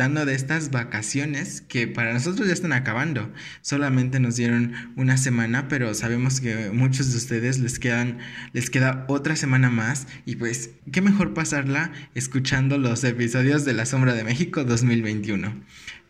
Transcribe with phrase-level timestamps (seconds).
[0.00, 3.30] disfrutando de estas vacaciones que para nosotros ya están acabando.
[3.60, 8.16] Solamente nos dieron una semana, pero sabemos que muchos de ustedes les quedan
[8.54, 13.84] les queda otra semana más y pues qué mejor pasarla escuchando los episodios de La
[13.84, 15.52] Sombra de México 2021.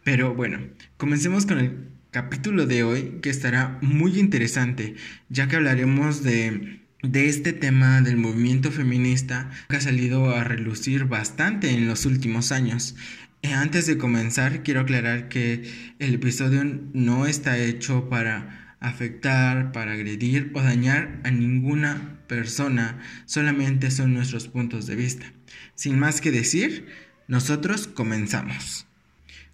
[0.04, 0.60] Pero bueno,
[0.96, 4.94] comencemos con el capítulo de hoy que estará muy interesante,
[5.30, 11.06] ya que hablaremos de de este tema del movimiento feminista que ha salido a relucir
[11.06, 12.94] bastante en los últimos años.
[13.42, 16.62] Eh, antes de comenzar, quiero aclarar que el episodio
[16.92, 24.48] no está hecho para afectar, para agredir o dañar a ninguna persona, solamente son nuestros
[24.48, 25.32] puntos de vista.
[25.74, 26.86] Sin más que decir,
[27.28, 28.86] nosotros comenzamos.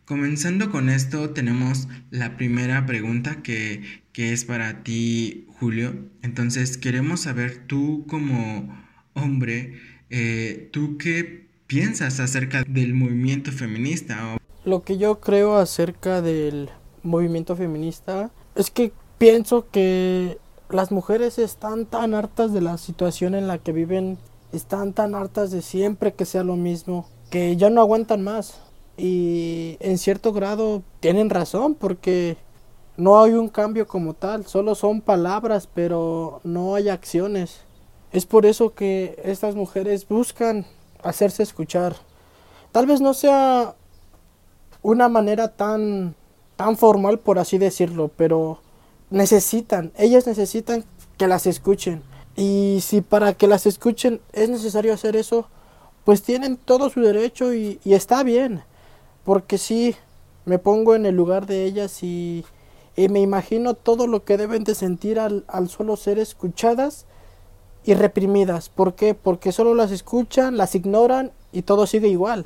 [0.05, 6.09] Comenzando con esto, tenemos la primera pregunta que, es para ti, Julio.
[6.23, 8.85] Entonces, queremos saber tú como
[9.15, 14.39] hombre, eh, ¿tú qué piensas acerca del movimiento feminista?
[14.65, 16.71] Lo que yo creo acerca del
[17.03, 23.47] movimiento feminista es que pienso que las mujeres están tan hartas de la situación en
[23.47, 24.19] la que viven,
[24.53, 28.61] están tan hartas de siempre que sea lo mismo, que ya no aguantan más
[28.97, 32.37] y en cierto grado tienen razón porque
[32.97, 37.61] no hay un cambio como tal, solo son palabras, pero no hay acciones.
[38.11, 40.65] Es por eso que estas mujeres buscan
[41.09, 41.97] hacerse escuchar.
[42.73, 43.75] Tal vez no sea
[44.83, 46.15] una manera tan
[46.57, 48.61] tan formal por así decirlo, pero
[49.11, 50.85] necesitan, ellas necesitan
[51.19, 52.03] que las escuchen.
[52.35, 55.49] Y si para que las escuchen es necesario hacer eso,
[56.05, 58.63] pues tienen todo su derecho y, y está bien
[59.27, 59.97] porque sí,
[60.45, 62.47] me pongo en el lugar de ellas y,
[62.97, 67.05] me imagino todo lo que deben de sentir al, al solo ser escuchadas
[67.87, 68.69] y reprimidas.
[68.69, 69.15] ¿Por qué?
[69.15, 72.45] Porque solo las escuchan, las ignoran y todo sigue igual.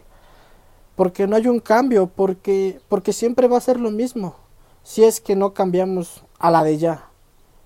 [0.95, 4.37] Porque no hay un cambio, porque, porque siempre va a ser lo mismo,
[4.85, 7.07] si es que no cambiamos a la de ya.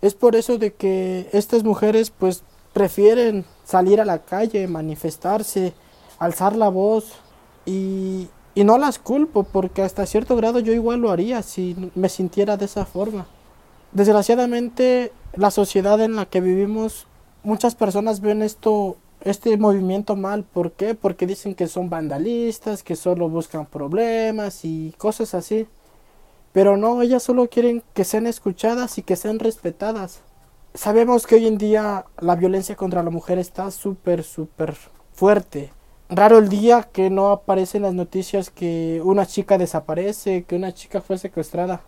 [0.01, 5.75] Es por eso de que estas mujeres pues prefieren salir a la calle, manifestarse,
[6.19, 7.07] alzar la voz
[7.67, 12.09] y, y no las culpo porque hasta cierto grado yo igual lo haría si me
[12.09, 13.27] sintiera de esa forma.
[13.93, 17.07] Desgraciadamente la sociedad en la que vivimos,
[17.45, 20.45] muchas personas ven esto, este movimiento mal.
[20.45, 20.95] ¿Por qué?
[20.95, 25.69] Porque dicen que son vandalistas, que solo buscan problemas y cosas así.
[26.53, 30.21] Pero no, ellas solo quieren que sean escuchadas y que sean respetadas.
[30.75, 34.75] Sabemos que hoy en día la violencia contra la mujer está súper, súper
[35.13, 35.71] fuerte
[36.09, 41.01] raro el día que no aparecen las noticias que una chica desaparece, que una chica
[41.01, 41.83] fue secuestrada.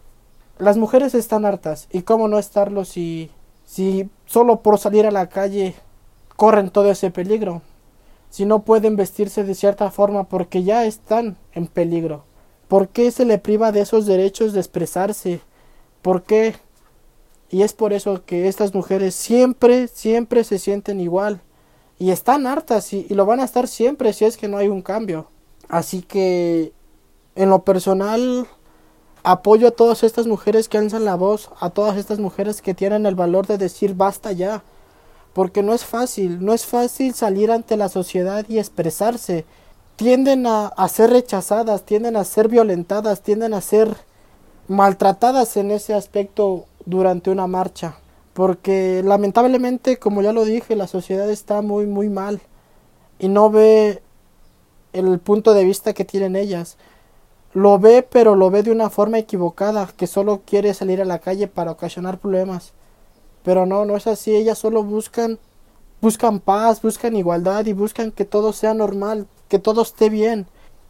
[0.58, 3.30] Las mujeres están hartas y cómo no estarlo si
[3.66, 5.74] si solo por salir a la calle
[6.36, 7.60] corren todo ese peligro,
[8.30, 12.24] si no pueden vestirse de cierta forma porque ya están en peligro.
[12.68, 15.40] ¿Por qué se le priva de esos derechos de expresarse?
[16.02, 16.54] ¿Por qué?
[17.48, 21.40] Y es por eso que estas mujeres siempre, siempre se sienten igual
[21.98, 24.82] y están hartas y, lo van a estar siempre si es que no hay un
[24.82, 25.28] cambio.
[25.68, 26.72] Así que
[27.34, 28.46] en lo personal
[29.26, 33.06] apoyo a todas estas mujeres que alzan la voz, a todas estas mujeres que tienen
[33.06, 34.62] el valor de decir basta ya.
[35.32, 39.44] Porque no es fácil, no es fácil salir ante la sociedad y expresarse.
[39.96, 43.96] Tienden a, a ser rechazadas, tienden a ser violentadas, tienden a ser
[44.68, 47.96] maltratadas en ese aspecto durante una marcha
[48.36, 52.42] porque lamentablemente, como ya lo dije, la sociedad está muy, muy mal
[53.18, 54.02] y no ve
[54.92, 56.76] el punto de vista que tienen ellas.
[57.56, 61.20] Lo ve, pero lo ve de una forma equivocada, que solo quiere salir a la
[61.20, 62.74] calle para ocasionar problemas.
[63.42, 65.38] Pero no, no es así, ellas solo buscan
[66.02, 70.46] buscan paz, buscan igualdad y buscan que todo sea normal, que todo esté bien.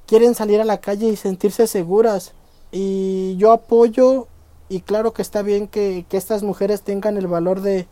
[0.06, 2.32] Quieren salir a la calle y sentirse seguras.
[2.72, 4.26] Y yo apoyo
[4.68, 7.86] y claro que está bien que, estas mujeres tengan el valor de,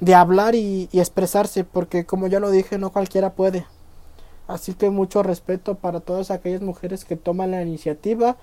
[0.00, 3.64] de hablar y, expresarse, porque como ya lo dije, no cualquiera puede.
[4.46, 8.36] Así que mucho respeto para todas aquellas mujeres que toman la iniciativa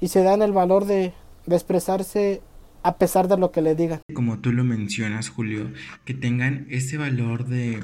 [0.00, 1.12] y se dan el valor de,
[1.46, 2.42] de expresarse
[2.82, 4.00] a pesar de lo que le digan.
[4.14, 5.70] Como tú lo mencionas, Julio,
[6.04, 7.80] que tengan ese valor de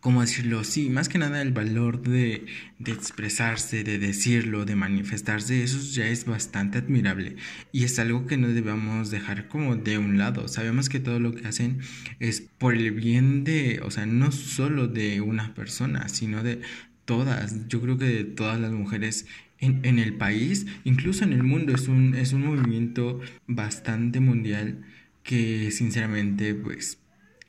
[0.00, 0.64] ¿cómo decirlo?
[0.64, 2.46] Sí, más que nada el valor de,
[2.78, 7.36] de, expresarse, de decirlo, de manifestarse, eso ya es bastante admirable
[7.72, 10.48] y es algo que no debemos dejar como de un lado.
[10.48, 11.80] Sabemos que todo lo que hacen
[12.20, 16.60] es por el bien de, o sea, no solo de una persona, sino de
[17.08, 17.66] todas.
[17.68, 19.26] Yo creo que de todas las mujeres
[19.58, 24.84] en, en el país, incluso en el mundo, es un, es un movimiento bastante mundial
[25.22, 26.98] que sinceramente pues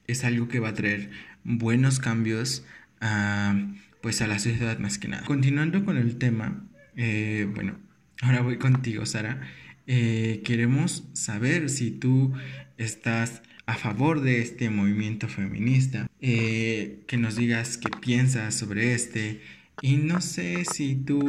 [0.08, 1.10] es algo que va a traer
[1.44, 2.66] buenos cambios
[3.02, 3.54] a
[4.02, 5.26] pues a la sociedad más que nada.
[5.26, 6.66] Continuando con el tema,
[6.96, 7.78] eh, bueno,
[8.22, 9.42] ahora voy contigo, Sara.
[9.88, 12.32] Eh, queremos saber si tú
[12.78, 19.42] estás a favor de este movimiento feminista, eh, que nos digas qué piensas sobre este
[19.82, 21.22] y no sé si tú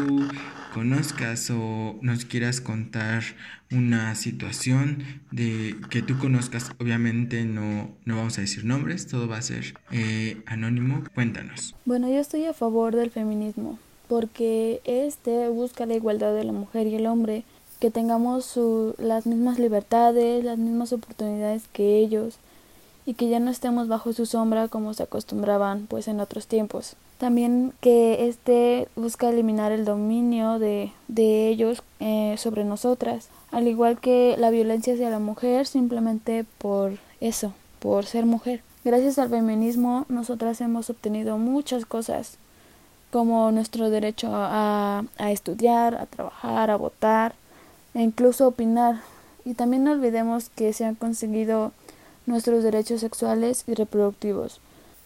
[0.74, 3.22] conozcas o nos quieras contar
[3.70, 6.72] una situación de que tú conozcas.
[6.80, 11.04] Obviamente no, no vamos a decir nombres, todo va a ser eh, anónimo.
[11.14, 11.76] Cuéntanos.
[11.84, 13.78] Bueno, yo estoy a favor del feminismo
[14.08, 17.44] porque este busca la igualdad de la mujer y el hombre,
[17.78, 18.58] que tengamos
[18.98, 22.38] las mismas libertades, las mismas oportunidades que ellos
[23.06, 26.96] y que ya no estemos bajo su sombra como se acostumbraban pues en otros tiempos.
[27.18, 34.00] También que este busca eliminar el dominio de, de ellos eh, sobre nosotras, al igual
[34.00, 38.62] que la violencia hacia la mujer simplemente por eso, por ser mujer.
[38.84, 42.38] Gracias al feminismo nosotras hemos obtenido muchas cosas,
[43.10, 47.34] como nuestro derecho a, a estudiar, a trabajar, a votar
[47.92, 49.00] e incluso opinar.
[49.44, 51.72] Y también no olvidemos que se han conseguido
[52.30, 54.60] nuestros derechos sexuales y reproductivos,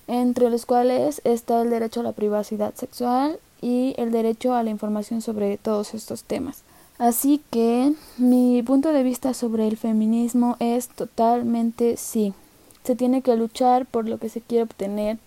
[0.06, 4.70] entre los cuales está el derecho a la privacidad sexual y el derecho a la
[4.70, 6.62] información sobre todos estos temas.
[6.98, 12.34] Así que mi punto de vista sobre el feminismo es totalmente sí.
[12.84, 15.18] Se tiene que luchar por lo que se quiere obtener,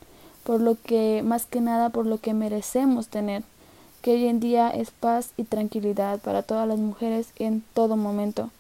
[0.44, 3.44] por lo que más que nada por lo que merecemos tener,
[4.02, 8.52] que hoy en día es paz y tranquilidad para todas las mujeres en todo momento,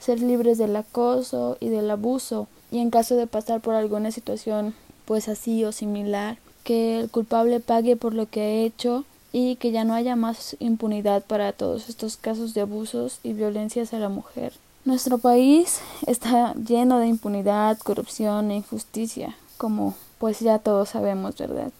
[0.00, 4.74] ser libres del acoso y del abuso y en caso de pasar por alguna situación
[5.06, 9.70] pues así o similar, que el culpable pague por lo que ha hecho y que
[9.70, 14.10] ya no haya más impunidad para todos estos casos de abusos y violencias a la
[14.10, 14.52] mujer.
[14.84, 21.72] Nuestro país está lleno de impunidad, corrupción e injusticia, como pues ya todos sabemos, ¿verdad?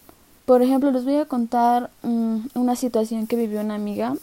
[0.47, 4.17] Por ejemplo, les voy a contar mm, una situación que vivió una amiga.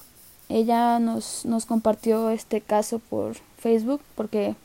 [0.50, 4.56] Ella nos, nos compartió este caso por Facebook porque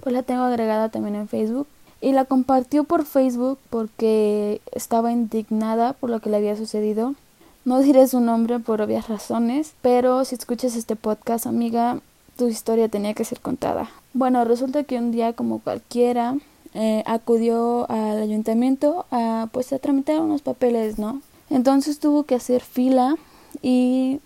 [0.00, 1.66] pues la tengo agregada también en Facebook.
[2.00, 7.14] Y la compartió por Facebook porque estaba indignada por lo que le había sucedido.
[7.64, 12.00] No diré su nombre por obvias razones, pero si escuchas este podcast, amiga,
[12.36, 13.88] tu historia tenía que ser contada.
[14.12, 16.36] Bueno, resulta que un día como cualquiera
[16.74, 21.22] eh, acudió al ayuntamiento a pues a tramitar unos papeles, ¿no?
[21.48, 23.16] Entonces tuvo que hacer fila
[23.62, 24.20] y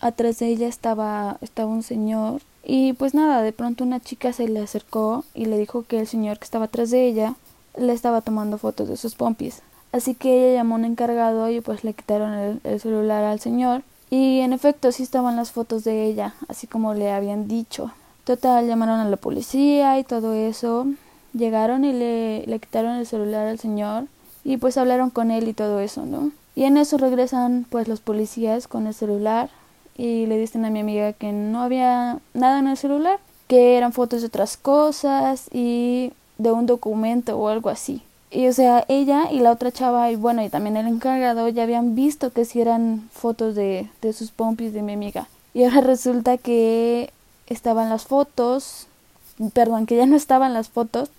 [0.00, 4.48] atrás de ella estaba estaba un señor y pues nada, de pronto una chica se
[4.48, 7.36] le acercó y le dijo que el señor que estaba atrás de ella
[7.78, 9.62] le estaba tomando fotos de sus pompis.
[9.92, 13.82] Así que ella llamó a un encargado y pues le quitaron el, celular al señor.
[14.10, 17.92] Y en efecto sí estaban las fotos de ella, así como le habían dicho.
[18.24, 20.88] Total, llamaron a la policía y todo eso.
[21.34, 24.06] Llegaron y le, le quitaron el celular al señor
[24.42, 26.32] y pues hablaron con él y todo eso, ¿no?
[26.56, 29.50] Y en eso regresan pues los policías con el celular
[29.96, 33.92] y le dicen a mi amiga que no había nada en el celular, que eran
[33.92, 38.02] fotos de otras cosas y de un documento o algo así.
[38.30, 41.62] Y o sea, ella y la otra chava y bueno, y también el encargado ya
[41.62, 45.28] habían visto que si eran fotos de, de sus pompis de mi amiga.
[45.54, 47.10] Y ahora resulta que
[47.46, 48.88] estaban las fotos,
[49.54, 51.10] perdón, que ya no estaban las fotos.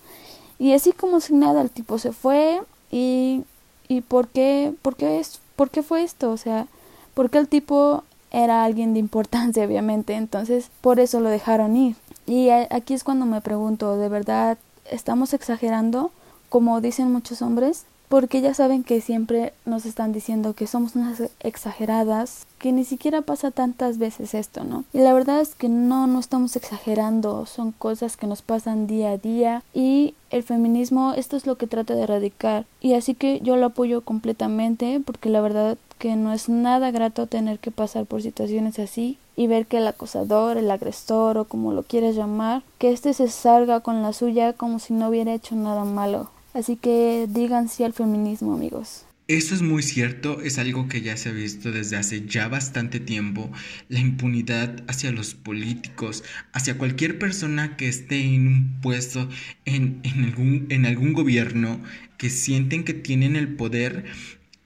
[0.58, 3.42] Y así como sin nada, el tipo se fue y,
[3.88, 6.30] y ¿por qué, por qué es, por qué fue esto?
[6.30, 6.66] O sea,
[7.14, 11.96] ¿por qué el tipo era alguien de importancia, obviamente, entonces por eso lo dejaron ir.
[12.26, 14.58] Y aquí es cuando me pregunto, ¿de verdad
[14.90, 16.10] estamos exagerando,
[16.50, 17.84] como dicen muchos hombres?
[18.08, 23.20] Porque ya saben que siempre nos están diciendo que somos unas exageradas, que ni siquiera
[23.20, 24.84] pasa tantas veces esto, ¿no?
[24.94, 29.10] Y la verdad es que no, no estamos exagerando, son cosas que nos pasan día
[29.10, 32.64] a día y el feminismo esto es lo que trata de erradicar.
[32.80, 37.26] Y así que yo lo apoyo completamente porque la verdad que no es nada grato
[37.26, 41.72] tener que pasar por situaciones así y ver que el acosador, el agresor o como
[41.72, 45.54] lo quieras llamar, que éste se salga con la suya como si no hubiera hecho
[45.54, 46.30] nada malo.
[46.54, 49.04] Así que digan sí al feminismo, amigos.
[49.28, 52.98] Eso es muy cierto, es algo que ya se ha visto desde hace ya bastante
[52.98, 53.52] tiempo,
[53.90, 56.24] la impunidad hacia los políticos,
[56.54, 59.28] hacia cualquier persona que esté en un puesto
[59.66, 61.78] en, en, algún, en algún gobierno,
[62.16, 64.06] que sienten que tienen el poder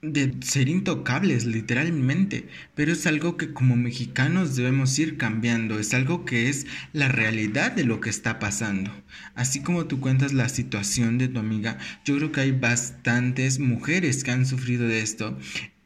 [0.03, 6.25] de ser intocables literalmente, pero es algo que como mexicanos debemos ir cambiando, es algo
[6.25, 8.91] que es la realidad de lo que está pasando.
[9.33, 14.25] Así como tú cuentas la situación de tu amiga, yo creo que hay bastantes mujeres
[14.25, 15.39] que han sufrido de esto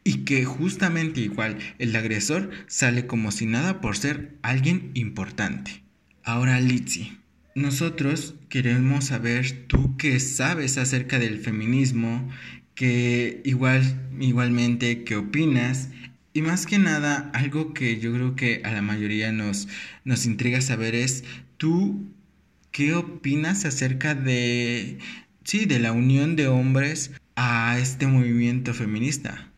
[0.03, 5.83] y que justamente igual el agresor sale como si nada por ser alguien importante.
[6.23, 7.19] Ahora Litsi,
[7.53, 12.29] nosotros queremos saber tú qué sabes acerca del feminismo,
[12.77, 13.81] que igual,
[14.19, 15.89] igualmente, ¿qué opinas?
[16.31, 19.67] Y más que nada, algo que yo creo que a la mayoría nos,
[20.05, 21.23] nos intriga saber es,
[21.57, 22.05] ¿tú
[22.69, 24.99] qué opinas acerca de,
[25.43, 29.51] sí, de la unión de hombres a este movimiento feminista?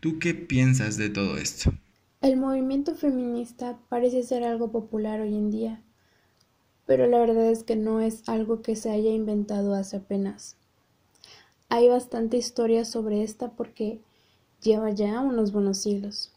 [0.00, 1.74] ¿Tú qué piensas de todo esto?
[2.22, 5.82] El movimiento feminista parece ser algo popular hoy en día,
[6.86, 10.56] pero la verdad es que no es algo que se haya inventado hace apenas.
[11.68, 14.00] Hay bastante historia sobre esta porque
[14.62, 16.32] lleva ya unos buenos siglos.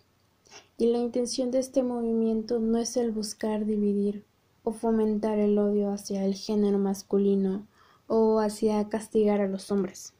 [0.77, 4.25] Y la intención de este movimiento no es el buscar dividir
[4.63, 7.67] o fomentar el odio hacia el género masculino
[8.07, 10.13] o hacia castigar a los hombres.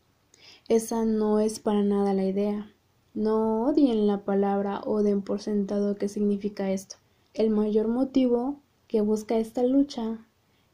[0.67, 2.73] Esa no es para nada la idea.
[3.13, 6.97] No odien la palabra o den por sentado qué significa esto.
[7.33, 10.26] El mayor motivo que busca esta lucha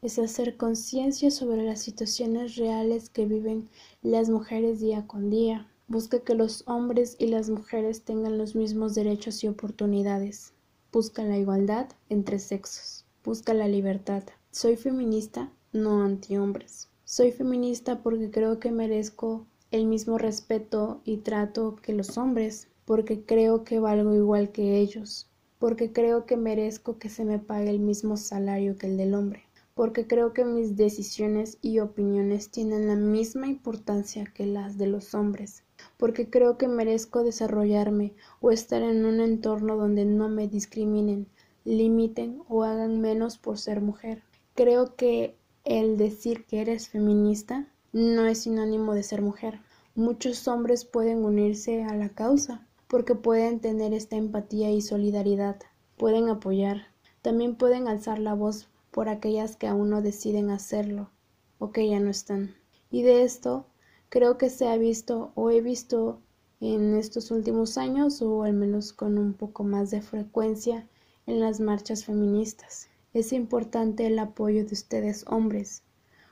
[0.04, 3.68] es hacer conciencia sobre las situaciones reales que viven
[4.02, 8.94] las mujeres día con día Busca que los hombres y las mujeres tengan los mismos
[8.94, 10.54] derechos y oportunidades.
[10.90, 13.04] Busca la igualdad entre sexos.
[13.22, 14.22] Busca la libertad.
[14.50, 16.88] Soy feminista, no antihombres.
[17.04, 23.22] Soy feminista porque creo que merezco el mismo respeto y trato que los hombres, porque
[23.22, 27.80] creo que valgo igual que ellos, porque creo que merezco que se me pague el
[27.80, 29.43] mismo salario que el del hombre
[29.74, 35.14] porque creo que mis decisiones y opiniones tienen la misma importancia que las de los
[35.14, 35.64] hombres,
[35.96, 41.26] porque creo que merezco desarrollarme o estar en un entorno donde no me discriminen,
[41.64, 44.22] limiten o hagan menos por ser mujer.
[44.54, 49.60] Creo que el decir que eres feminista no es sinónimo de ser mujer.
[49.96, 55.56] Muchos hombres pueden unirse a la causa porque pueden tener esta empatía y solidaridad,
[55.96, 56.88] pueden apoyar,
[57.22, 61.10] también pueden alzar la voz por aquellas que aún no deciden hacerlo
[61.58, 62.54] o que ya no están.
[62.92, 63.66] Y de esto
[64.08, 66.20] creo que se ha visto o he visto
[66.60, 70.86] en estos últimos años o al menos con un poco más de frecuencia
[71.26, 72.88] en las marchas feministas.
[73.12, 75.82] Es importante el apoyo de ustedes hombres,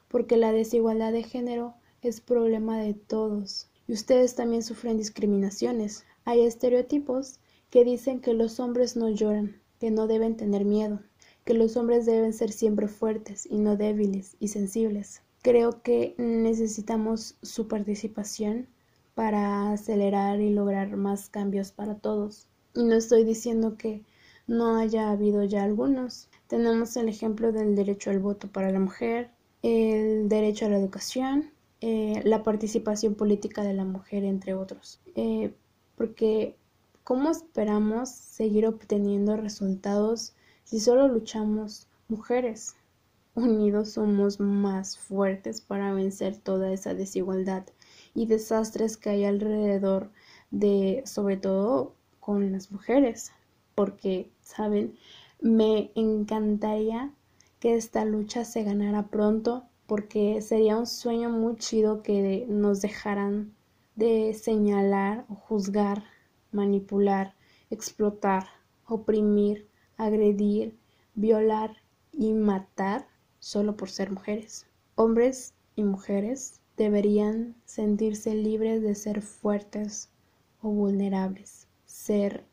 [0.07, 6.05] porque la desigualdad de género es problema de todos y ustedes también sufren discriminaciones.
[6.25, 7.41] Hay estereotipos
[7.71, 11.01] que dicen que los hombres no lloran, que no deben tener miedo,
[11.45, 15.23] que los hombres deben ser siempre fuertes y no débiles y sensibles.
[15.43, 18.69] Creo que necesitamos su participación
[19.15, 22.47] para acelerar y lograr más cambios para todos.
[22.75, 24.03] Y no estoy diciendo que
[24.47, 26.29] no haya habido ya algunos.
[26.47, 29.31] Tenemos el ejemplo del derecho al voto para la mujer,
[29.63, 35.01] el derecho a la educación, eh, la participación política de la mujer, entre otros.
[35.17, 35.53] Eh,
[35.97, 36.57] porque,
[37.05, 40.35] ¿cómo esperamos seguir obteniendo resultados
[40.65, 42.77] si solo luchamos mujeres,
[43.35, 47.65] unidos somos más fuertes para vencer toda esa desigualdad
[48.15, 50.11] y desastres que hay alrededor
[50.51, 53.33] de, sobre todo con las mujeres,
[53.75, 54.97] porque, ¿saben?
[55.41, 57.11] Me encantaría
[57.59, 63.53] que esta lucha se ganara pronto, porque sería un sueño muy chido que nos dejaran
[63.97, 66.05] de señalar o juzgar,
[66.51, 67.35] manipular,
[67.71, 68.47] explotar,
[68.87, 70.77] oprimir agredir,
[71.15, 71.77] violar
[72.13, 73.07] y matar
[73.39, 74.67] solo por ser mujeres.
[74.95, 80.11] Hombres y mujeres deberían sentirse libres de ser fuertes
[80.61, 82.45] o vulnerables, ser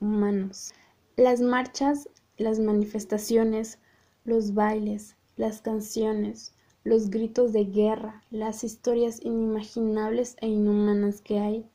[0.00, 0.72] humanos.
[1.16, 3.78] Las marchas, las manifestaciones,
[4.24, 11.68] los bailes, las canciones, los gritos de guerra, las historias inimaginables e inhumanas que hay,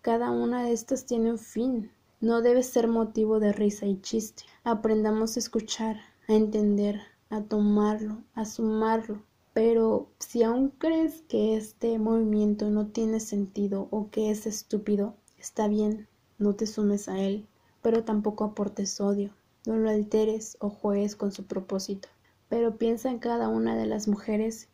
[0.00, 1.90] cada una de estas tiene un fin,
[2.24, 4.44] no debe ser motivo de risa y chiste.
[4.64, 9.22] Aprendamos a escuchar, a entender, a tomarlo, a sumarlo.
[9.52, 15.68] Pero si aún crees que este movimiento no tiene sentido o que es estúpido, está
[15.68, 17.46] bien, no te sumes a él,
[17.82, 19.34] pero tampoco aportes odio,
[19.66, 22.08] no lo alteres o juegues con su propósito.
[22.48, 24.68] Pero piensa en cada una de las mujeres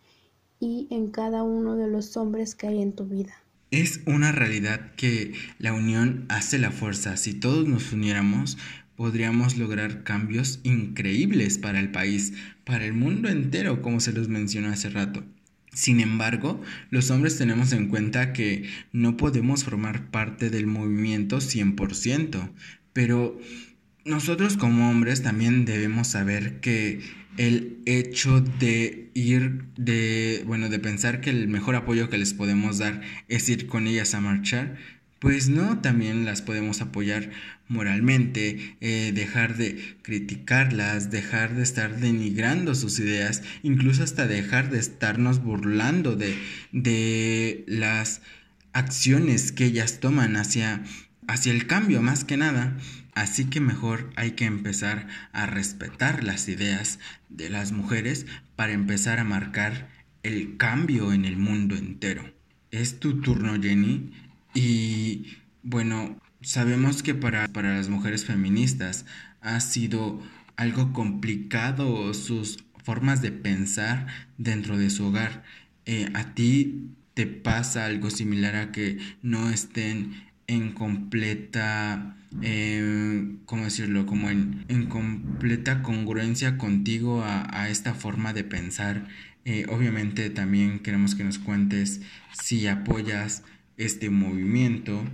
[0.60, 3.34] y en cada uno de los hombres que hay en tu vida.
[3.70, 7.16] Es una realidad que la unión hace la fuerza.
[7.16, 8.58] Si todos nos uniéramos,
[8.96, 12.32] podríamos lograr cambios increíbles para el país,
[12.64, 15.24] para el mundo entero, como se los mencionó hace rato.
[15.72, 16.60] Sin embargo,
[16.90, 22.50] los hombres tenemos en cuenta que no podemos formar parte del movimiento 100%,
[22.92, 23.38] pero
[24.04, 27.00] nosotros como hombres también debemos saber que
[27.36, 32.78] el hecho de ir, de, bueno, de pensar que el mejor apoyo que les podemos
[32.78, 34.76] dar es ir con ellas a marchar,
[35.20, 37.30] pues no, también las podemos apoyar
[37.68, 44.78] moralmente, eh, dejar de criticarlas, dejar de estar denigrando sus ideas, incluso hasta dejar de
[44.78, 46.36] estarnos burlando de,
[46.72, 48.22] de las
[48.72, 50.82] acciones que ellas toman hacia,
[51.28, 52.76] hacia el cambio más que nada.
[53.14, 56.98] Así que mejor hay que empezar a respetar las ideas
[57.28, 58.26] de las mujeres
[58.56, 59.88] para empezar a marcar
[60.22, 62.32] el cambio en el mundo entero.
[62.70, 64.12] Es tu turno, Jenny.
[64.54, 69.06] Y bueno, sabemos que para, para las mujeres feministas
[69.40, 70.22] ha sido
[70.56, 74.06] algo complicado sus formas de pensar
[74.38, 75.44] dentro de su hogar.
[75.86, 83.64] Eh, ¿A ti te pasa algo similar a que no estén en completa, eh, ¿cómo
[83.64, 84.04] decirlo?
[84.04, 89.06] Como en, en completa congruencia contigo a, esta forma de pensar.
[89.44, 92.00] Eh, obviamente también queremos que nos cuentes
[92.32, 93.44] si apoyas
[93.76, 95.04] este movimiento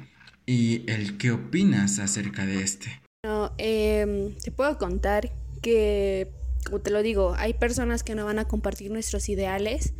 [0.47, 3.03] y el qué opinas acerca de este.
[3.23, 6.31] No, eh, te puedo contar que,
[6.65, 9.93] como te lo digo, hay personas que no van a compartir nuestros ideales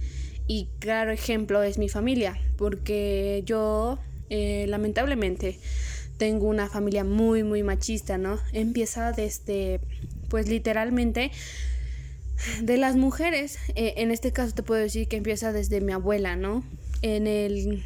[0.47, 3.99] y claro ejemplo es mi familia, porque yo
[4.31, 5.59] eh, lamentablemente
[6.17, 8.39] tengo una familia muy, muy machista, ¿no?
[8.53, 9.81] Empieza desde,
[10.29, 11.31] pues literalmente,
[12.63, 13.59] de las mujeres.
[13.75, 16.65] Eh, en este caso te puedo decir que empieza desde mi abuela, ¿no?
[17.03, 17.83] En el,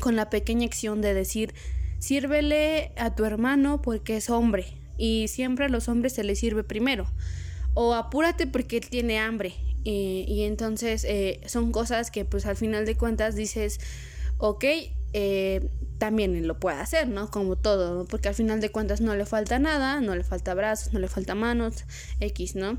[0.00, 1.54] con la pequeña acción de decir,
[1.98, 4.66] sírvele a tu hermano porque es hombre.
[4.98, 7.06] Y siempre a los hombres se les sirve primero.
[7.74, 9.54] O apúrate porque él tiene hambre.
[9.88, 13.78] Y entonces eh, son cosas que pues al final de cuentas dices,
[14.38, 14.64] ok,
[15.12, 17.30] eh, también lo puede hacer, ¿no?
[17.30, 20.92] Como todo, porque al final de cuentas no le falta nada, no le falta brazos,
[20.92, 21.84] no le falta manos,
[22.20, 22.78] X, ¿no?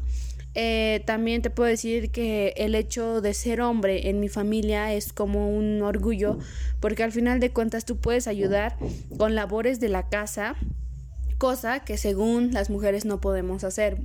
[0.59, 5.13] Eh, también te puedo decir que el hecho de ser hombre en mi familia es
[5.13, 6.39] como un orgullo,
[6.79, 8.75] porque al final de cuentas tú puedes ayudar
[9.17, 10.55] con labores de la casa,
[11.37, 13.97] cosa que según las mujeres no podemos hacer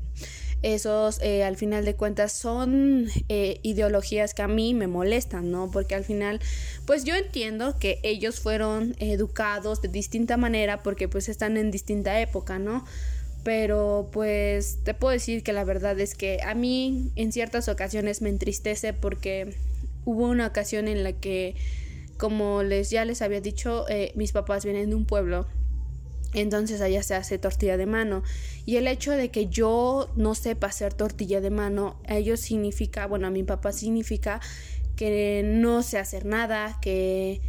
[0.63, 5.71] esos eh, al final de cuentas son eh, ideologías que a mí me molestan, ¿no?
[5.71, 6.41] Porque al final,
[6.87, 12.21] pues yo entiendo que ellos fueron educados de distinta manera porque pues están en distinta
[12.21, 12.85] época, ¿no?
[13.43, 18.23] Pero pues te puedo decir que la verdad es que a mí en ciertas ocasiones
[18.23, 19.57] me entristece porque
[20.05, 21.57] hubo una ocasión en la que,
[22.19, 25.49] como les ya les había dicho, eh, mis papás vienen de un pueblo
[26.35, 28.23] entonces allá se hace tortilla de mano.
[28.65, 33.07] Y el hecho de que yo no sepa hacer tortilla de mano, a ellos significa,
[33.07, 34.41] bueno, a mi papá significa
[34.97, 37.41] que no sé hacer nada, que,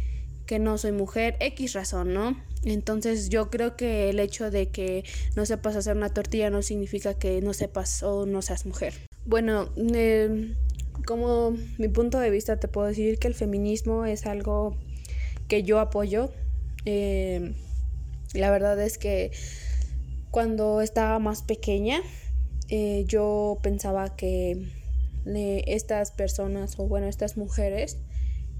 [0.46, 2.36] que no soy mujer, X razón, ¿no?
[2.64, 5.04] Entonces yo creo que el hecho de que
[5.36, 8.94] no sepas hacer una tortilla no significa que no sepas o no seas mujer.
[9.26, 10.54] Bueno, eh,
[11.06, 14.76] como mi punto de vista te puedo decir que el feminismo es algo
[15.48, 16.30] que yo apoyo.
[16.86, 17.54] Eh,
[18.34, 19.30] la verdad es que
[20.30, 22.02] cuando estaba más pequeña,
[22.68, 24.66] eh, yo pensaba que
[25.24, 27.98] estas personas, o bueno, estas mujeres,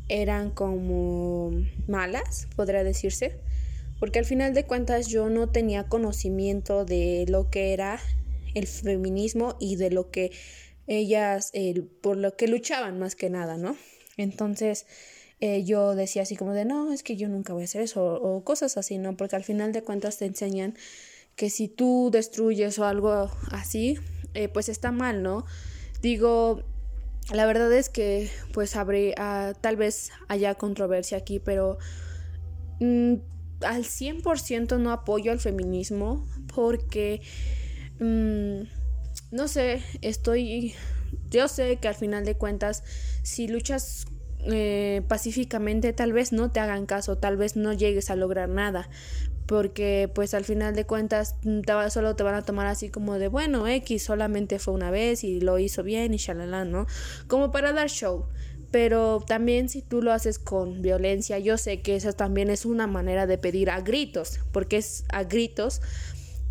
[0.08, 1.50] eran como
[1.86, 3.40] malas, podría decirse,
[3.98, 8.00] porque al final de cuentas yo no tenía conocimiento de lo que era
[8.54, 10.30] el feminismo y de lo que
[10.86, 11.52] ellas,
[12.02, 13.76] por lo que luchaban más que nada, ¿no?
[14.16, 14.86] Entonces,
[15.40, 18.04] eh, yo decía así como de, no, es que yo nunca voy a hacer eso,
[18.04, 19.16] o, cosas así, ¿no?
[19.16, 20.74] Porque al final de cuentas te enseñan
[21.36, 23.98] que si tú destruyes o algo así,
[24.34, 25.44] eh, pues está mal, ¿no?
[26.00, 26.62] Digo,
[27.32, 31.78] la verdad es que pues habré, ah, tal vez haya controversia aquí, pero
[32.80, 33.14] mm,
[33.62, 37.22] al 100% no apoyo al feminismo porque,
[37.98, 38.68] mm,
[39.30, 40.74] no sé, estoy,
[41.30, 42.84] yo sé que al final de cuentas,
[43.22, 44.06] si luchas
[44.46, 48.88] eh, pacíficamente tal vez no te hagan caso, tal vez no llegues a lograr nada,
[49.46, 53.18] porque pues al final de cuentas mm, te solo te van a tomar así como
[53.18, 56.86] de bueno, X solamente fue una vez y lo hizo bien y shalala, ¿no?
[57.26, 58.26] Como para dar show.
[58.70, 62.88] Pero también si tú lo haces con violencia, yo sé que esa también es una
[62.88, 65.80] manera de pedir a gritos, porque es a gritos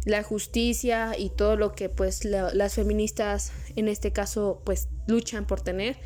[0.06, 5.62] la justicia y todo lo que pues las feministas en este caso pues luchan por
[5.62, 5.98] tener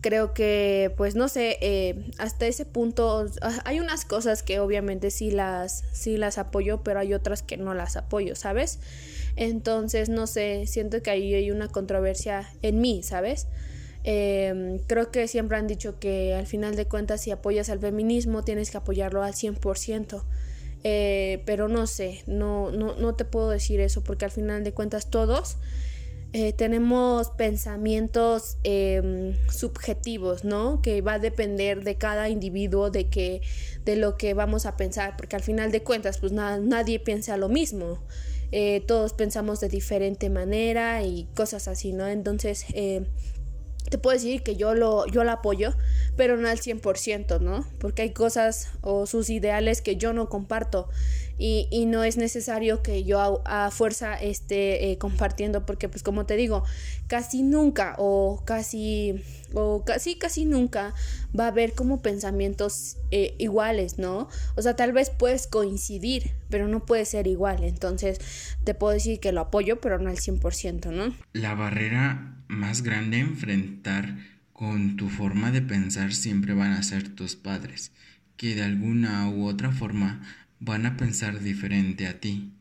[0.00, 5.10] creo que pues no sé eh, hasta ese punto ah, hay unas cosas que obviamente
[5.10, 8.78] sí las sí las apoyo pero hay otras que no las apoyo sabes
[9.36, 13.46] entonces no sé siento que ahí hay una controversia en mí sabes
[14.04, 18.42] em, creo que siempre han dicho que al final de cuentas si apoyas al feminismo
[18.42, 20.22] tienes que apoyarlo al 100%
[20.82, 24.72] eh, pero no sé no, no, no te puedo decir eso porque al final de
[24.72, 25.58] cuentas todos
[26.32, 30.80] eh, tenemos pensamientos em, subjetivos, ¿no?
[30.80, 33.42] Que va a depender de cada individuo, de que,
[33.84, 37.48] de lo que vamos a pensar, porque al final de cuentas, pues nadie piensa lo
[37.48, 37.98] mismo.
[38.52, 42.06] Eh, todos pensamos de diferente manera y cosas así, ¿no?
[42.06, 43.06] Entonces, eh,
[43.90, 45.74] te puedo decir que yo lo, yo lo apoyo,
[46.16, 47.66] pero no al 100%, ¿no?
[47.78, 50.88] Porque hay cosas o sus ideales que yo no comparto
[51.42, 56.36] y, no es necesario que yo a, fuerza esté eh, compartiendo porque pues como te
[56.36, 56.64] digo,
[57.06, 59.24] casi nunca o casi
[59.54, 60.94] o casi casi nunca
[61.38, 64.28] va a haber como pensamientos eh, iguales, ¿no?
[64.54, 67.64] O sea, tal vez puedes coincidir, pero no puede ser igual.
[67.64, 68.20] Entonces,
[68.64, 71.14] te puedo decir que lo apoyo, pero no al 100%, ¿no?
[71.32, 74.18] La barrera más grande a enfrentar
[74.52, 77.92] con tu forma de pensar siempre van a ser tus padres,
[78.36, 80.20] que de alguna u otra forma
[80.60, 82.52] van a pensar diferente a ti.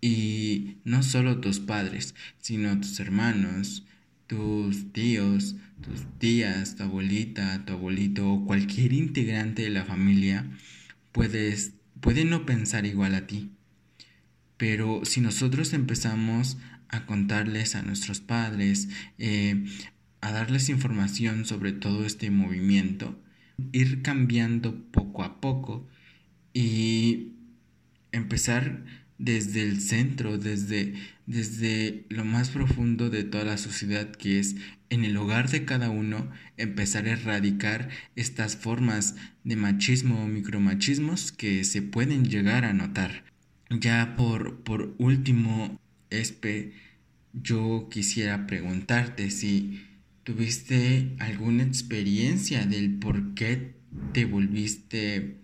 [0.00, 3.84] Y no solo tus padres, sino tus hermanos,
[4.26, 10.46] tus tíos, tus tías, tu abuelita, tu abuelito o cualquier integrante de la familia
[11.12, 13.50] puedes, puede no pensar igual a ti.
[14.56, 19.64] Pero si nosotros empezamos a contarles a nuestros padres, eh,
[20.20, 23.18] a darles información sobre todo este movimiento,
[23.72, 25.86] ir cambiando poco a poco
[26.54, 27.32] y
[28.12, 28.84] empezar
[29.18, 30.94] desde el centro, desde,
[31.26, 34.56] desde lo más profundo de toda la sociedad que es
[34.88, 41.32] en el hogar de cada uno, empezar a erradicar estas formas de machismo o micromachismos
[41.32, 43.24] que se pueden llegar a notar.
[43.70, 46.72] Ya por, por último, Espe,
[47.32, 49.84] yo quisiera preguntarte si
[50.22, 53.74] tuviste alguna experiencia del por qué
[54.12, 55.43] te volviste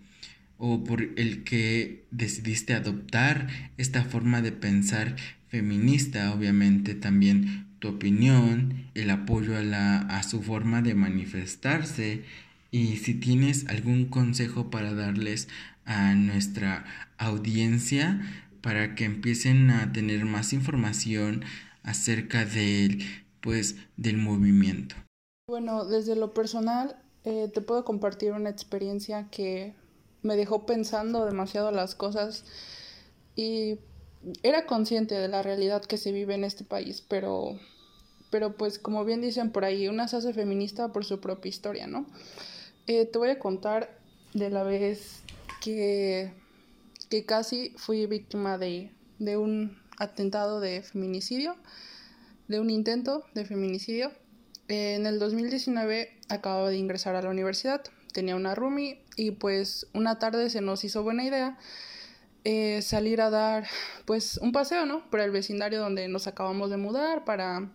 [0.63, 3.47] o por el que decidiste adoptar
[3.77, 5.15] esta forma de pensar
[5.47, 12.23] feminista, obviamente también tu opinión, el apoyo a, la, a su forma de manifestarse
[12.69, 15.47] y si tienes algún consejo para darles
[15.85, 16.85] a nuestra
[17.17, 18.21] audiencia
[18.61, 21.43] para que empiecen a tener más información
[21.81, 23.03] acerca del
[23.41, 24.95] pues del movimiento.
[25.47, 29.73] Bueno, desde lo personal eh, te puedo compartir una experiencia que
[30.23, 32.45] me dejó pensando demasiado las cosas
[33.35, 33.79] y
[34.43, 37.59] era consciente de la realidad que se vive en este país, pero,
[38.29, 41.87] pero pues como bien dicen por ahí, una se hace feminista por su propia historia,
[41.87, 42.05] ¿no?
[42.87, 43.97] Eh, te voy a contar
[44.33, 45.23] de la vez
[45.61, 46.33] que,
[47.09, 51.55] que casi fui víctima de, de un atentado de feminicidio,
[52.47, 54.11] de un intento de feminicidio.
[54.67, 60.19] En el 2019 acababa de ingresar a la universidad, tenía una roomie y pues una
[60.19, 61.57] tarde se nos hizo buena idea
[62.43, 63.67] eh, salir a dar
[64.05, 65.07] pues un paseo, ¿no?
[65.11, 67.69] Por el vecindario donde nos acabamos de mudar para,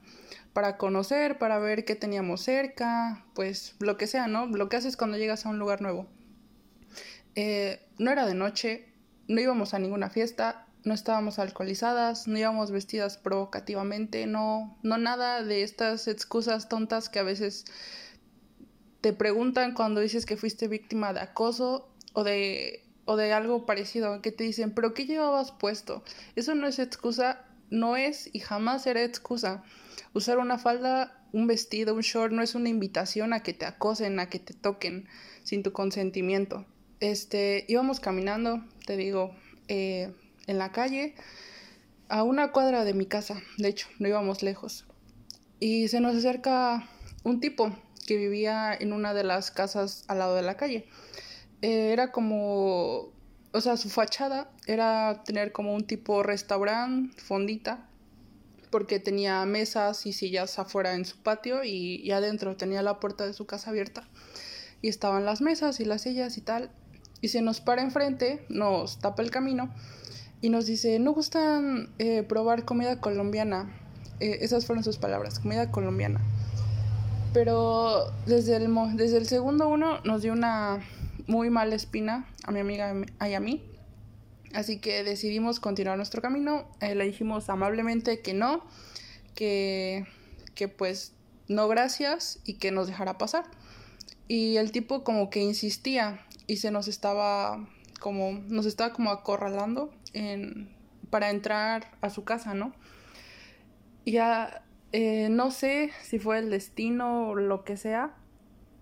[0.53, 4.47] para conocer, para ver qué teníamos cerca, pues lo que sea, ¿no?
[4.47, 6.09] Lo que haces cuando llegas a un lugar nuevo.
[7.37, 8.89] Eh, no era de noche,
[9.29, 15.45] no íbamos a ninguna fiesta, no estábamos alcoholizadas, no íbamos vestidas provocativamente, no, no nada
[15.45, 17.67] de estas excusas tontas que a veces
[19.07, 24.21] te preguntan cuando dices que fuiste víctima de acoso o de, o de algo parecido,
[24.21, 26.03] que te dicen, pero ¿qué llevabas puesto?
[26.35, 29.63] Eso no es excusa, no es y jamás será excusa.
[30.13, 34.19] Usar una falda, un vestido, un short no es una invitación a que te acosen,
[34.19, 35.07] a que te toquen
[35.45, 36.67] sin tu consentimiento.
[36.99, 39.37] Este, íbamos caminando, te digo,
[39.69, 40.13] eh,
[40.49, 41.15] en la calle,
[42.09, 44.85] a una cuadra de mi casa, de hecho, no íbamos lejos.
[45.61, 46.89] Y se nos acerca
[47.23, 47.73] un tipo
[48.07, 50.87] que vivía en una de las casas al lado de la calle.
[51.63, 53.13] Eh, era como,
[53.53, 57.89] o sea, su fachada era tener como un tipo restaurante, fondita,
[58.71, 63.27] porque tenía mesas y sillas afuera en su patio y, y adentro tenía la puerta
[63.27, 64.09] de su casa abierta.
[64.83, 66.71] Y estaban las mesas y las sillas y tal.
[67.21, 69.75] Y se nos para enfrente, nos tapa el camino
[70.43, 73.75] y nos dice, ¿no gustan eh, probar comida colombiana?
[74.21, 76.21] Eh, esas fueron sus palabras, comida colombiana
[77.37, 80.83] pero desde el, desde el segundo uno nos dio una
[81.27, 82.95] muy mala espina a mi amiga
[83.29, 83.63] y a mí.
[84.55, 86.67] Así que decidimos continuar nuestro camino.
[86.81, 88.65] Eh, le dijimos amablemente que no,
[89.35, 90.07] que,
[90.55, 91.13] que pues
[91.47, 93.45] no gracias y que nos dejara pasar.
[94.29, 97.69] Y el tipo como que insistía y se nos estaba
[98.01, 100.71] como, nos estaba como acorralando en,
[101.11, 102.73] para entrar a su casa, ¿no?
[104.07, 108.15] Ya eh, no sé si fue el destino o lo que sea.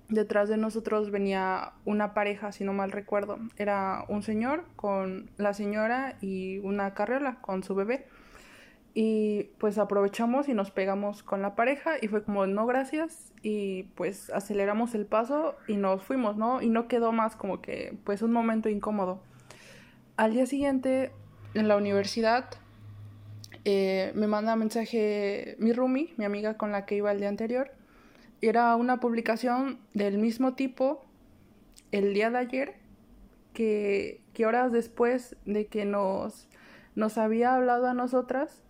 [0.09, 3.38] Detrás de nosotros venía una pareja, si no mal recuerdo.
[3.57, 8.07] Era un señor con la señora y una carriola con su bebé.
[8.93, 13.85] Y pues aprovechamos y nos pegamos con la pareja y fue como no gracias y
[13.97, 16.62] pues aceleramos el paso y nos fuimos, ¿no?
[16.62, 19.21] Y no quedó más como que pues un momento incómodo.
[20.17, 21.11] Al día siguiente
[21.55, 22.51] en la universidad
[23.64, 27.70] eh, me manda mensaje mi roomie, mi amiga con la que iba el día anterior,
[28.40, 31.05] era una publicación del mismo tipo
[31.92, 32.74] el día de ayer
[33.55, 36.48] que, que horas después de que nos,
[36.94, 38.62] nos había hablado a nosotras,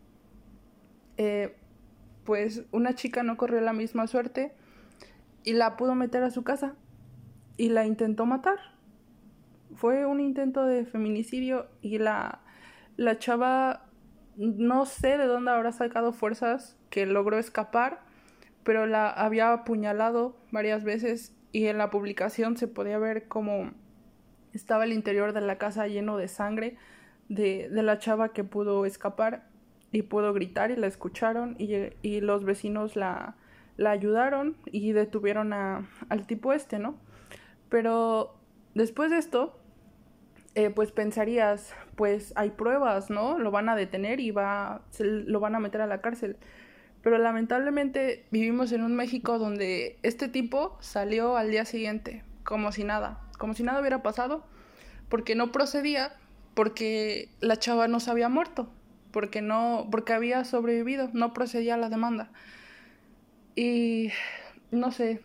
[1.17, 1.57] eh,
[2.25, 4.53] pues una chica no corrió la misma suerte
[5.43, 6.75] y la pudo meter a su casa
[7.57, 8.59] y la intentó matar.
[9.75, 12.41] Fue un intento de feminicidio y la,
[12.97, 13.84] la chava
[14.37, 18.01] no sé de dónde habrá sacado fuerzas que logró escapar,
[18.63, 23.73] pero la había apuñalado varias veces y en la publicación se podía ver como
[24.53, 26.77] estaba el interior de la casa lleno de sangre
[27.29, 29.49] de, de la chava que pudo escapar
[29.93, 33.37] y pudo gritar y la escucharon y, y los vecinos la,
[33.77, 36.97] la, ayudaron y detuvieron a, al tipo este, ¿no?
[37.69, 38.37] Pero
[38.75, 39.59] después de esto,
[40.55, 43.39] eh, pues pensarías, pues hay pruebas, ¿no?
[43.39, 46.37] Lo van a detener y va, se, lo van a meter a la cárcel.
[47.03, 52.85] Pero lamentablemente vivimos en un México donde este tipo salió al día siguiente, como si
[52.85, 54.45] nada, como si nada hubiera pasado,
[55.09, 56.13] porque no procedía,
[56.55, 58.71] porque la chava no se había muerto
[59.15, 62.33] porque no, porque había sobrevivido, no procedía a la demanda.
[63.55, 64.09] Y
[64.73, 65.21] no sé,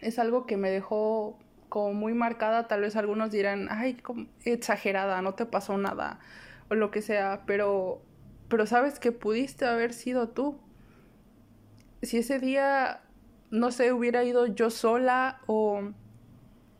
[0.00, 1.38] es algo que me dejó
[1.74, 4.00] como muy marcada, tal vez algunos dirán, ay,
[4.44, 6.20] exagerada, no te pasó nada,
[6.70, 8.00] o lo que sea, pero,
[8.48, 10.60] pero sabes que pudiste haber sido tú.
[12.00, 13.00] Si ese día,
[13.50, 15.90] no sé, hubiera ido yo sola o,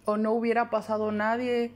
[0.04, 1.72] o no hubiera pasado nadie,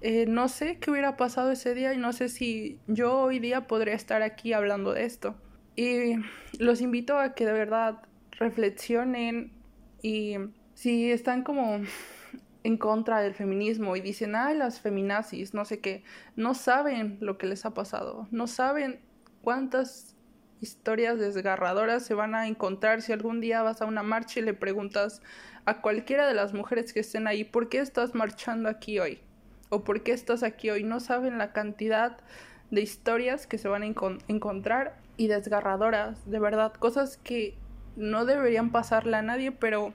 [0.00, 3.66] eh, no sé qué hubiera pasado ese día y no sé si yo hoy día
[3.66, 5.34] podría estar aquí hablando de esto.
[5.76, 6.14] Y
[6.58, 8.00] los invito a que de verdad
[8.38, 9.52] reflexionen
[10.00, 10.36] y
[10.72, 11.82] si están como
[12.64, 16.04] en contra del feminismo y dicen, ay, las feminazis, no sé qué,
[16.36, 19.00] no saben lo que les ha pasado, no saben
[19.42, 20.16] cuántas
[20.60, 24.54] historias desgarradoras se van a encontrar si algún día vas a una marcha y le
[24.54, 25.20] preguntas
[25.64, 29.20] a cualquiera de las mujeres que estén ahí, ¿por qué estás marchando aquí hoy?
[29.72, 30.84] o por qué estás aquí hoy.
[30.84, 32.18] No saben la cantidad
[32.70, 33.86] de historias que se van a
[34.28, 37.54] encontrar y desgarradoras, de verdad, cosas que
[37.96, 39.94] no deberían pasarle a nadie, pero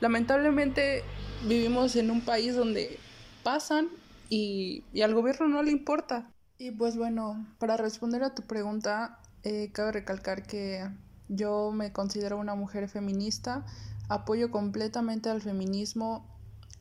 [0.00, 1.02] lamentablemente
[1.46, 2.98] vivimos en un país donde
[3.42, 3.88] pasan
[4.28, 6.30] y, al gobierno no le importa.
[6.58, 10.88] Y pues bueno, para responder a tu pregunta, eh, cabe recalcar que
[11.28, 13.64] yo me considero una mujer feminista,
[14.08, 16.24] apoyo completamente al feminismo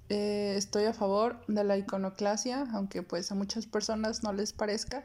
[0.09, 5.03] eh, estoy a favor de la iconoclasia, aunque pues a muchas personas no les parezca.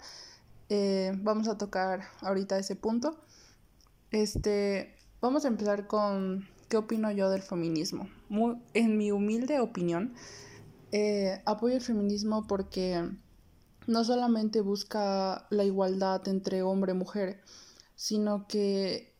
[0.69, 3.17] Eh, vamos a tocar ahorita ese punto.
[4.11, 8.09] Este, vamos a empezar con qué opino yo del feminismo.
[8.73, 10.15] en mi humilde opinión,
[10.91, 13.11] eh, apoyo el feminismo porque
[13.87, 17.43] no solamente busca la igualdad entre hombre y mujer,
[17.95, 19.13] sino que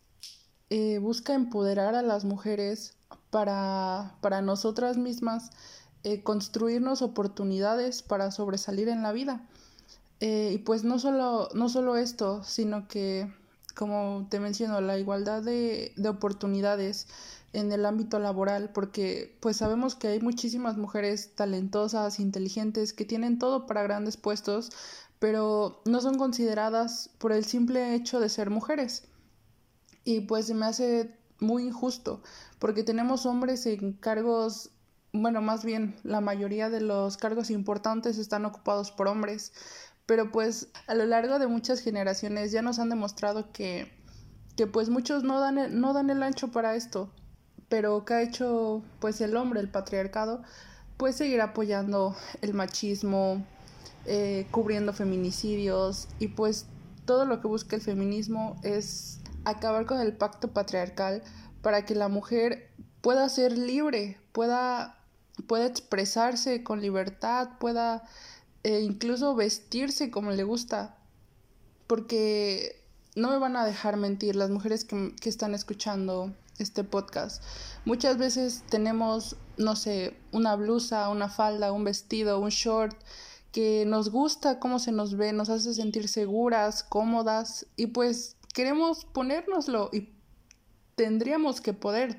[1.03, 2.97] busca empoderar a las mujeres
[3.29, 5.51] para, para nosotras mismas
[6.05, 9.47] eh, construirnos oportunidades para sobresalir en la vida.
[10.21, 13.31] Eh, y pues no solo, no solo esto, sino que,
[13.75, 17.09] como te menciono, la igualdad de oportunidades
[17.53, 23.39] en el ámbito laboral, porque pues sabemos que hay muchísimas mujeres talentosas, inteligentes, que tienen
[23.39, 24.71] todo para grandes puestos,
[25.19, 29.05] pero no son consideradas por el simple hecho de ser mujeres.
[30.05, 32.23] Y pues me hace muy injusto,
[32.59, 34.71] porque tenemos hombres en cargos,
[35.13, 39.53] bueno, más bien la mayoría de los cargos importantes están ocupados por hombres,
[40.07, 43.93] pero pues a lo largo de muchas generaciones ya nos han demostrado que,
[44.57, 47.13] que pues muchos no dan, el, no dan el ancho para esto,
[47.73, 50.43] pero que ha hecho pues el hombre, el patriarcado,
[50.99, 53.43] pues seguir apoyando el machismo,
[54.05, 56.67] eh, cubriendo feminicidios y pues
[57.07, 61.23] todo lo que busca el feminismo es acabar con el pacto patriarcal
[61.63, 62.69] para que la mujer
[63.01, 64.99] pueda ser libre, pueda,
[65.47, 68.03] pueda expresarse con libertad, pueda
[68.65, 70.99] eh, incluso vestirse como le gusta.
[71.87, 72.85] Porque
[73.17, 77.43] no me van a dejar mentir las mujeres que, que están escuchando este podcast.
[77.85, 82.97] Muchas veces tenemos, no sé, una blusa, una falda, un vestido, un short
[83.53, 89.05] que nos gusta cómo se nos ve, nos hace sentir seguras, cómodas y pues queremos
[89.05, 90.09] ponérnoslo y
[90.95, 92.19] tendríamos que poder.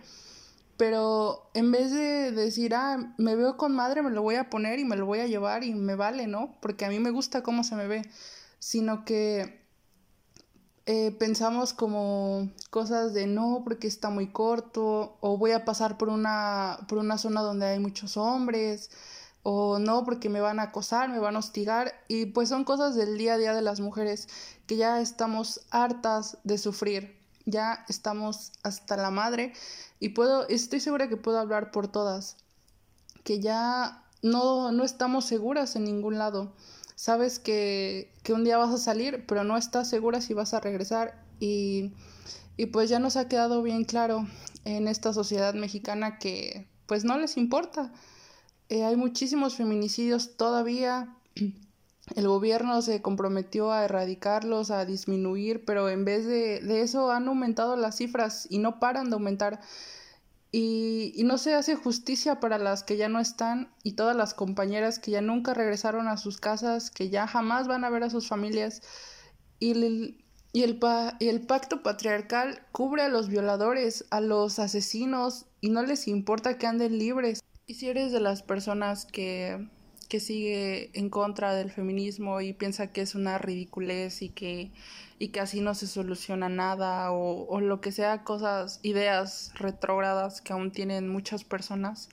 [0.78, 4.80] Pero en vez de decir, ah, me veo con madre, me lo voy a poner
[4.80, 6.58] y me lo voy a llevar y me vale, ¿no?
[6.62, 8.02] Porque a mí me gusta cómo se me ve.
[8.60, 9.63] Sino que
[10.86, 16.10] eh, pensamos como cosas de no, porque está muy corto, o voy a pasar por
[16.10, 18.92] una, por una zona donde hay muchos hombres,
[19.44, 21.94] o no, porque me van a acosar, me van a hostigar.
[22.08, 24.28] Y pues son cosas del día a día de las mujeres
[24.68, 29.54] que ya estamos hartas de sufrir ya estamos hasta la madre
[30.00, 32.38] y puedo, estoy segura que puedo hablar por todas,
[33.24, 36.54] que ya no, no estamos seguras en ningún lado.
[36.96, 40.60] Sabes que, que un día vas a salir, pero no estás segura si vas a
[40.60, 41.94] regresar y,
[42.58, 44.28] y pues ya nos ha quedado bien claro
[44.66, 47.92] en esta sociedad mexicana que pues no les importa.
[48.70, 51.16] Eh, hay muchísimos feminicidios todavía.
[52.16, 57.28] El gobierno se comprometió a erradicarlos, a disminuir, pero en vez de, de eso han
[57.28, 59.62] aumentado las cifras y no paran de aumentar.
[60.56, 64.36] Y, y, no se hace justicia para las que ya no están y todas las
[64.36, 68.12] compañeras que ya nunca regresaron a sus casas, que ya jamás van a ver a
[68.12, 68.84] sus familias.
[69.58, 74.60] Y el, y el, pa y el pacto patriarcal cubre a los violadores, a los
[74.60, 77.42] asesinos, y no les importa que anden libres.
[77.66, 79.68] Y si eres de las personas que,
[80.14, 84.70] que sigue en contra del feminismo y piensa que es una ridiculez y que,
[85.18, 90.40] y que así no se soluciona nada, o, o lo que sea, cosas, ideas retrógradas
[90.40, 92.10] que aún tienen muchas personas,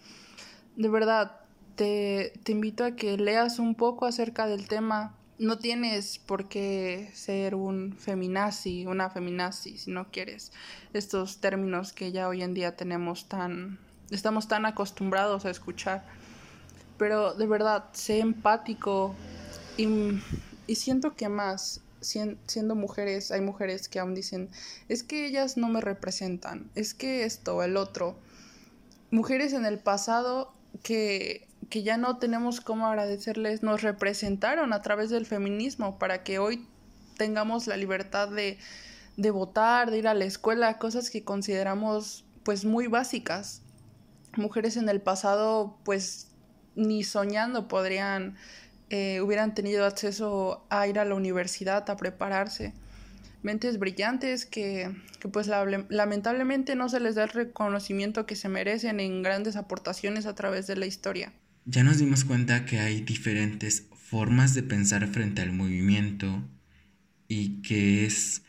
[0.76, 1.40] de verdad,
[1.76, 7.10] te, te invito a que leas un poco acerca del tema, no tienes por qué
[7.12, 10.52] ser un feminazi, una feminazi, si no quieres
[10.94, 13.78] estos términos que ya hoy en día tenemos tan,
[14.10, 16.02] estamos tan acostumbrados a escuchar.
[17.00, 19.14] Pero de verdad, sé empático
[19.78, 20.20] y,
[20.74, 24.50] siento que más, siendo mujeres, hay mujeres que aún dicen,
[24.90, 28.18] es que ellas no me representan, es que esto, el otro.
[29.10, 35.08] Mujeres en el pasado que que ya no tenemos cómo agradecerles, nos representaron a través
[35.08, 36.66] del feminismo para que hoy
[37.16, 38.58] tengamos la libertad de,
[39.16, 43.62] de votar, de ir a la escuela, cosas que consideramos pues muy básicas.
[44.36, 46.29] Mujeres en el pasado pues
[46.74, 48.36] ni soñando podrían,
[48.90, 52.74] eh, hubieran tenido acceso a ir a la universidad, a prepararse.
[53.42, 59.00] Mentes brillantes que, que pues lamentablemente no se les da el reconocimiento que se merecen
[59.00, 61.32] en grandes aportaciones a través de la historia.
[61.64, 66.42] Ya nos dimos cuenta que hay diferentes formas de pensar frente al movimiento
[67.28, 68.42] y que es,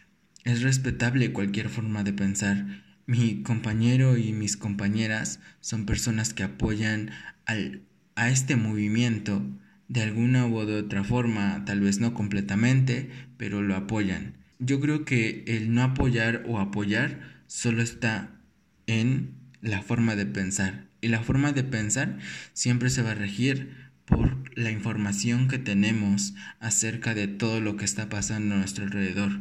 [0.44, 2.66] es respetable cualquier forma de pensar.
[3.06, 7.12] Mi compañero y mis compañeras son personas que apoyan
[7.46, 7.84] al,
[8.16, 9.42] a este movimiento
[9.88, 14.36] de alguna u otra forma, tal vez no completamente, pero lo apoyan.
[14.60, 18.40] Yo creo que el no apoyar o apoyar solo está
[18.88, 20.88] en la forma de pensar.
[21.02, 22.20] Y la forma de pensar
[22.54, 27.86] siempre se va a regir por la información que tenemos acerca de todo lo que
[27.86, 29.40] está pasando a nuestro alrededor.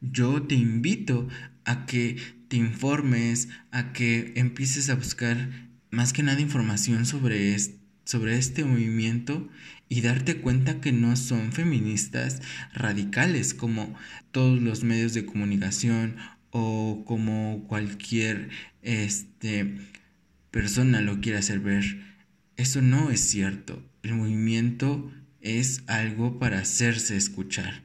[0.00, 1.28] Yo te invito
[1.64, 2.16] a que
[2.48, 5.50] te informes, a que empieces a buscar
[5.90, 7.56] más que nada información sobre,
[8.06, 9.46] sobre este movimiento
[9.90, 12.40] y darte cuenta que no son feministas
[12.72, 13.94] radicales como
[14.30, 16.16] todos los medios de comunicación
[16.50, 18.48] o como cualquier
[18.80, 19.76] este
[20.50, 21.84] persona lo quiere hacer ver.
[22.56, 23.84] Eso no es cierto.
[24.02, 27.84] El movimiento es algo para hacerse escuchar,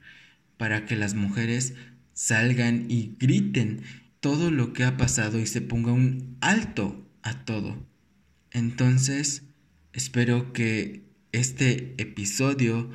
[0.57, 1.73] para que las mujeres
[2.13, 3.81] salgan y griten
[4.19, 7.75] todo lo que ha pasado y se ponga un alto a todo.
[8.51, 9.43] Entonces,
[9.93, 12.89] espero que este episodio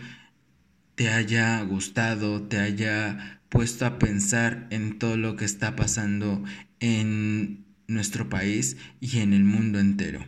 [0.94, 6.42] te haya gustado, te haya puesto a pensar en todo lo que está pasando
[6.80, 10.24] en nuestro país y en el mundo entero.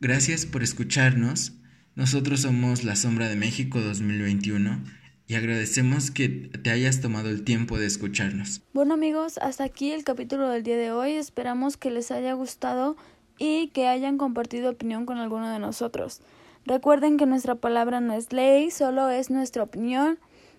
[0.00, 1.54] Gracias por escucharnos.
[1.94, 4.82] Nosotros somos La Sombra de México 2021
[5.26, 8.62] y agradecemos que te hayas tomado el tiempo de escucharnos.
[8.72, 11.12] Bueno amigos, hasta aquí el capítulo del día de hoy.
[11.12, 12.96] Esperamos que les haya gustado
[13.38, 16.20] y que hayan compartido opinión con alguno de nosotros.
[16.64, 20.18] Recuerden que nuestra palabra no es ley, solo es nuestra opinión.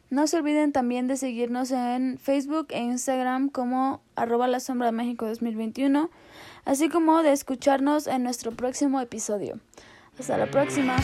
[0.09, 4.91] No se olviden también de seguirnos en Facebook e Instagram como arroba la sombra de
[4.91, 6.09] México 2021,
[6.65, 9.59] así como de escucharnos en nuestro próximo episodio.
[10.19, 10.97] Hasta la próxima.